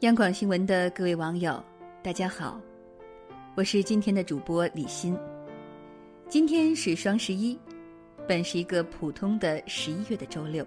[0.00, 1.62] 央广新闻的各位网友，
[2.02, 2.58] 大家好，
[3.54, 5.14] 我是今天的主播李欣。
[6.26, 7.58] 今天是双十一，
[8.26, 10.66] 本是一个普通的十一月的周六，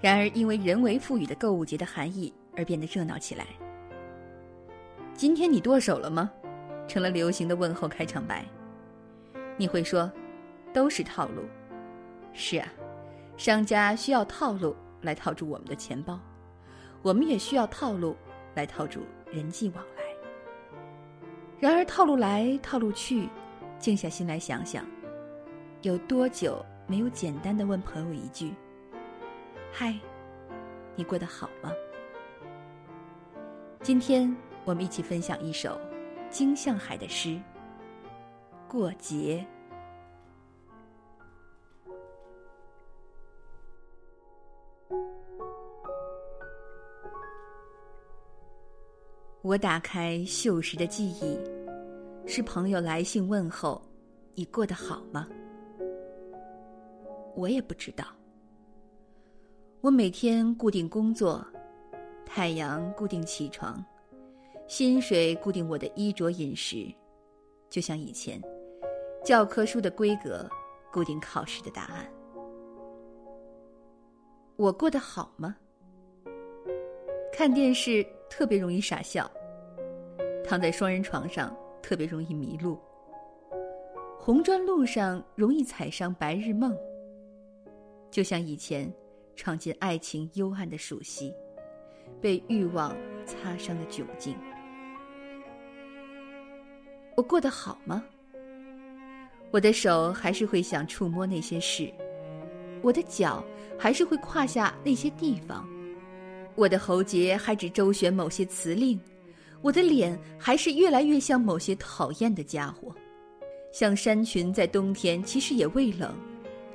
[0.00, 3.46] 然而因为人为赋予的购物节的含义而变得热闹起来。
[5.14, 6.28] 今天你剁手了吗？
[6.88, 8.44] 成了流行的问候开场白。
[9.56, 10.10] 你会说，
[10.72, 11.44] 都是套路。
[12.32, 12.66] 是啊，
[13.36, 16.18] 商家需要套路来套住我们的钱包。
[17.02, 18.16] 我们也需要套路
[18.54, 20.02] 来套住人际往来。
[21.58, 23.28] 然而套路来套路去，
[23.78, 24.84] 静下心来想想，
[25.82, 28.52] 有多久没有简单的问朋友一句
[29.72, 29.98] ：“嗨，
[30.94, 31.72] 你过得好吗？”
[33.82, 35.80] 今天我们一起分享一首
[36.30, 37.30] 金向海的诗
[38.68, 39.46] 《过节》。
[49.48, 51.40] 我打开锈蚀的记忆，
[52.26, 53.80] 是朋友来信问候
[54.36, 55.26] ：“你过得好吗？”
[57.34, 58.04] 我也不知道。
[59.80, 61.42] 我每天固定工作，
[62.26, 63.82] 太阳固定起床，
[64.66, 66.86] 薪水固定我的衣着饮食，
[67.70, 68.38] 就像以前，
[69.24, 70.46] 教科书的规格
[70.92, 72.06] 固定考试的答案。
[74.56, 75.56] 我过得好吗？
[77.32, 79.26] 看电视特别容易傻笑。
[80.48, 82.80] 躺在双人床上特别容易迷路，
[84.18, 86.74] 红砖路上容易踩上白日梦。
[88.10, 88.90] 就像以前
[89.36, 91.34] 闯进爱情幽暗的暑溪，
[92.18, 92.96] 被欲望
[93.26, 94.34] 擦伤的窘境。
[97.14, 98.02] 我过得好吗？
[99.50, 101.92] 我的手还是会想触摸那些事，
[102.80, 103.44] 我的脚
[103.78, 105.68] 还是会胯下那些地方，
[106.54, 108.98] 我的喉结还只周旋某些词令。
[109.60, 112.94] 我的脸还是越来越像某些讨厌的家伙，
[113.72, 116.14] 像山群在冬天其实也未冷，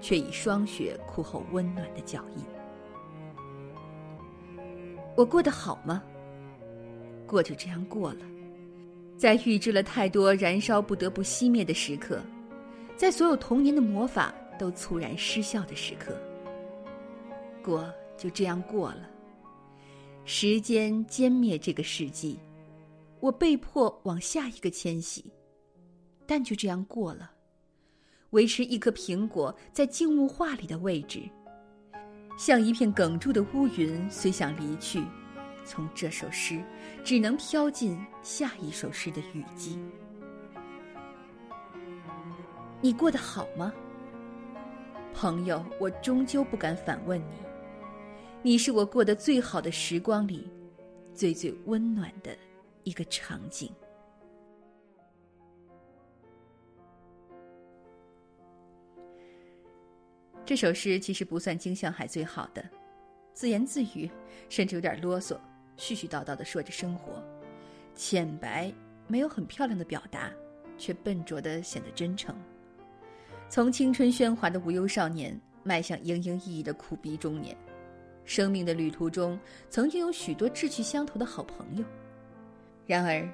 [0.01, 2.43] 却以霜雪酷后温暖的脚印。
[5.15, 6.03] 我过得好吗？
[7.25, 8.25] 过就这样过了，
[9.15, 12.19] 在预知了太多燃烧不得不熄灭的时刻，
[12.97, 16.15] 在所有童年的魔法都猝然失效的时刻，
[17.63, 19.09] 过就这样过了。
[20.25, 22.37] 时间歼灭这个世纪。
[23.23, 25.31] 我被迫往下一个迁徙，
[26.27, 27.31] 但就这样过了，
[28.31, 31.21] 维持一颗苹果在静物画里的位置，
[32.37, 35.05] 像一片哽住的乌云，虽想离去，
[35.63, 36.61] 从这首诗
[37.01, 39.79] 只能飘进下一首诗的雨季。
[42.81, 43.71] 你过得好吗，
[45.13, 45.65] 朋友？
[45.79, 47.35] 我终究不敢反问你，
[48.41, 50.51] 你是我过得最好的时光里，
[51.13, 52.37] 最最温暖的。
[52.83, 53.71] 一个场景。
[60.45, 62.63] 这首诗其实不算金向海最好的，
[63.33, 64.11] 自言自语，
[64.49, 65.37] 甚至有点啰嗦，
[65.77, 67.23] 絮絮叨叨的说着生活，
[67.95, 68.71] 浅白，
[69.07, 70.29] 没有很漂亮的表达，
[70.77, 72.35] 却笨拙的显得真诚。
[73.47, 77.55] 从青春喧哗的无忧少年，迈向莺莺熠熠的苦逼中年，
[78.25, 79.39] 生命的旅途中，
[79.69, 81.85] 曾经有许多志趣相投的好朋友。
[82.85, 83.25] 然而，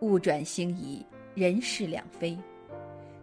[0.00, 1.04] 物转星移，
[1.34, 2.36] 人事两非。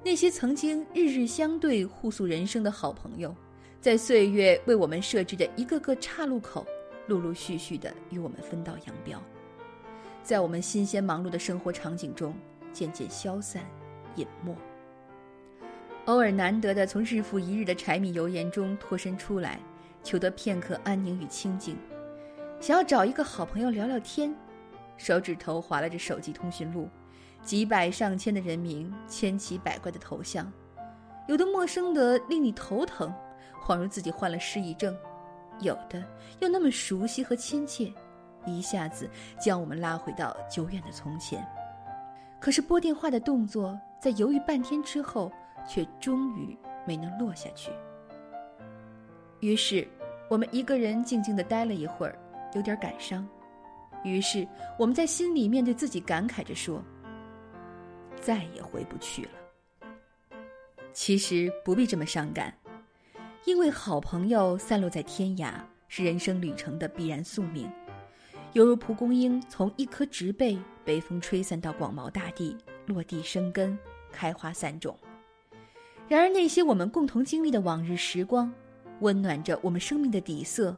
[0.03, 3.35] 那些曾经日日相对、互诉人生的好朋友，
[3.81, 6.65] 在岁月为我们设置的一个个岔路口，
[7.07, 9.21] 陆陆续续的与我们分道扬镳，
[10.23, 12.35] 在我们新鲜忙碌的生活场景中
[12.71, 13.63] 渐渐消散、
[14.15, 14.55] 隐没。
[16.05, 19.59] 偶尔难得的从日复一日的柴米油盐中脱身出来，
[20.03, 21.75] 求得片刻安宁与清静，
[22.61, 24.33] 想要找一个好朋友聊聊天。
[24.97, 26.89] 手指头划拉着手机通讯录，
[27.41, 30.51] 几百上千的人名，千奇百怪的头像，
[31.27, 33.13] 有的陌生的令你头疼，
[33.63, 34.93] 恍如自己患了失忆症；
[35.59, 36.03] 有的
[36.39, 37.93] 又那么熟悉和亲切，
[38.45, 39.09] 一下子
[39.39, 41.45] 将我们拉回到久远的从前。
[42.39, 45.31] 可是拨电话的动作在犹豫半天之后，
[45.67, 47.71] 却终于没能落下去。
[49.39, 49.87] 于是，
[50.29, 52.17] 我们一个人静静的待了一会儿，
[52.53, 53.27] 有点感伤。
[54.05, 54.47] 于是，
[54.77, 56.81] 我们在心里面对自己感慨着说
[58.21, 59.29] ：“再也回不去了。”
[60.93, 62.55] 其实不必这么伤感，
[63.45, 65.55] 因为好朋友散落在天涯
[65.87, 67.67] 是人生旅程的必然宿命，
[68.53, 72.55] 犹如蒲公英从一棵植被被风吹散到广袤大地，
[72.85, 73.77] 落地生根，
[74.11, 74.95] 开花散种。
[76.07, 78.53] 然而，那些我们共同经历的往日时光，
[78.99, 80.77] 温暖着我们生命的底色。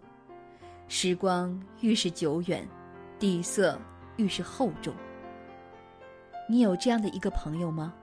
[0.87, 2.65] 时光愈是久远。
[3.19, 3.79] 底色
[4.17, 4.93] 愈是厚重。
[6.47, 7.93] 你有这样的一个朋友吗？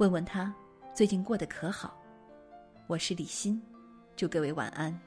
[0.00, 0.52] 问问他
[0.92, 1.96] 最近过得可好？
[2.88, 3.62] 我是李欣，
[4.16, 4.98] 祝各位晚安。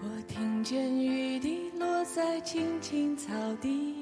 [0.00, 4.01] 我听见雨滴落在青青草地，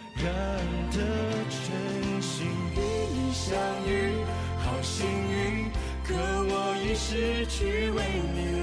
[0.23, 0.31] 染
[0.91, 0.97] 的
[1.49, 2.47] 真心。
[2.75, 2.79] 与
[3.13, 3.57] 你相
[3.87, 4.23] 遇，
[4.59, 5.71] 好幸运。
[6.03, 8.03] 可我已失去为
[8.35, 8.60] 你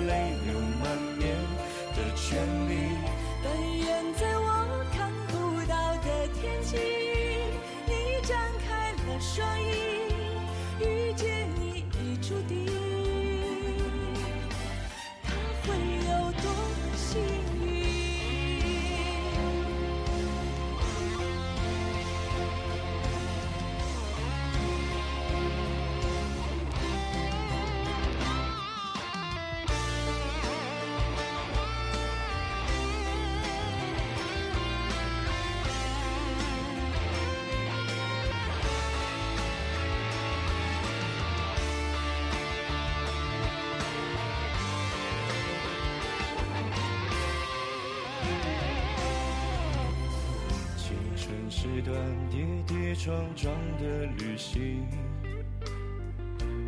[51.81, 51.95] 段
[52.31, 54.87] 跌跌撞撞的旅行，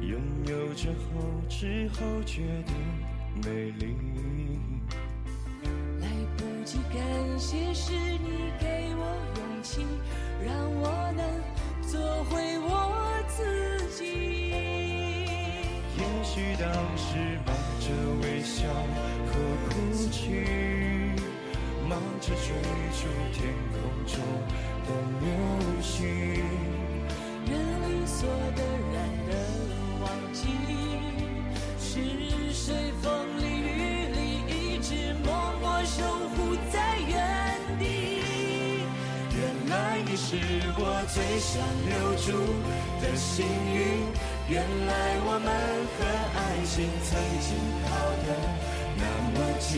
[0.00, 2.72] 拥有着后，知后觉的
[3.44, 3.96] 美丽。
[6.00, 9.02] 来不及感谢，是你给我
[9.36, 9.84] 勇气，
[10.44, 11.24] 让我能
[11.88, 12.68] 做回我
[13.28, 14.04] 自己。
[15.96, 17.08] 也许当时
[17.44, 17.48] 忙
[17.80, 17.86] 着
[18.22, 18.68] 微笑
[19.26, 19.30] 和
[19.68, 19.70] 哭
[20.10, 20.44] 泣，
[21.88, 22.54] 忙着追
[22.92, 23.00] 逐
[23.32, 23.38] 天
[23.72, 24.14] 空中。
[25.20, 25.27] 柳
[25.82, 25.93] 絮，
[27.47, 27.51] 人
[27.82, 28.61] 理所当
[28.93, 28.97] 然
[29.29, 29.31] 的
[30.01, 30.41] 忘记，
[31.79, 31.89] 是
[32.53, 33.69] 谁风里雨
[34.15, 34.19] 里
[34.49, 35.29] 一直默
[35.61, 36.03] 默守
[36.35, 37.11] 护在原
[37.79, 37.85] 地。
[39.37, 40.37] 原来你是
[40.77, 41.51] 我最想
[41.89, 42.29] 留住
[43.01, 43.79] 的幸运，
[44.49, 44.91] 原来
[45.25, 45.49] 我们
[45.97, 45.99] 和
[46.37, 47.09] 爱情曾
[47.41, 47.49] 经
[47.87, 47.89] 靠
[48.27, 48.29] 得
[48.97, 49.70] 那么近，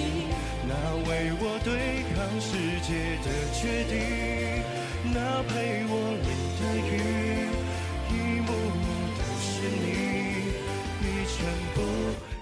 [0.66, 0.70] 那
[1.08, 1.70] 为我对
[2.14, 2.50] 抗世
[2.80, 2.90] 界
[3.22, 4.71] 的决定。
[5.04, 5.92] 那陪我
[6.22, 6.90] 淋的雨，
[8.08, 8.86] 一幕幕
[9.18, 9.84] 都是你，
[11.02, 11.34] 一尘
[11.74, 11.76] 不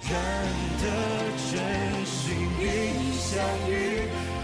[0.04, 0.12] 染
[0.78, 0.84] 的
[1.50, 1.52] 真
[2.04, 2.20] 心。
[2.60, 2.62] 与
[2.98, 3.32] 你相
[3.66, 3.72] 遇，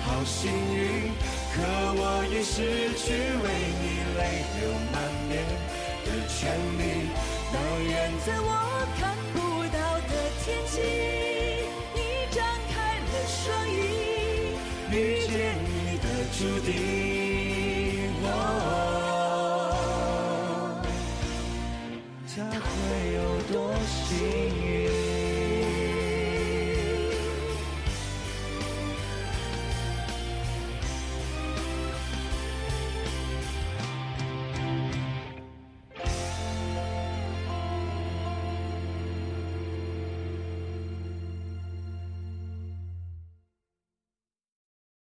[0.07, 1.13] 好幸运，
[1.53, 1.57] 可
[1.99, 2.01] 我
[2.33, 2.55] 已失
[2.97, 3.47] 去为
[3.83, 3.85] 你
[4.17, 4.21] 泪
[4.57, 4.59] 流
[4.91, 4.97] 满
[5.29, 5.33] 面
[6.07, 6.41] 的权
[6.79, 6.81] 利。
[7.53, 7.55] 但
[7.85, 7.93] 愿
[8.25, 8.51] 在我
[8.99, 9.37] 看不
[9.69, 9.77] 到
[10.09, 10.11] 的
[10.43, 10.75] 天际，
[11.95, 11.97] 你
[12.31, 12.37] 张
[12.73, 13.77] 开了双翼，
[14.91, 14.95] 遇
[15.29, 16.05] 见你的
[16.39, 17.06] 注定。